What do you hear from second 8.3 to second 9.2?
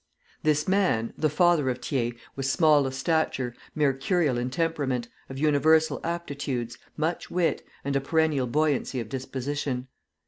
buoyancy of